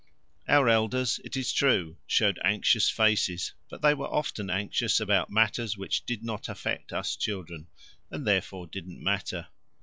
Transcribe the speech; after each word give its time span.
Our 0.47 0.67
elders, 0.67 1.19
it 1.23 1.37
is 1.37 1.53
true, 1.53 1.97
showed 2.07 2.39
anxious 2.43 2.89
faces, 2.89 3.53
but 3.69 3.83
they 3.83 3.93
were 3.93 4.11
often 4.11 4.49
anxious 4.49 4.99
about 4.99 5.29
matters 5.29 5.77
which 5.77 6.07
did 6.07 6.23
not 6.23 6.49
affect 6.49 6.91
us 6.91 7.15
children, 7.15 7.67
and 8.09 8.25
therefore 8.25 8.65
didn't 8.65 9.03
matter. 9.03 9.49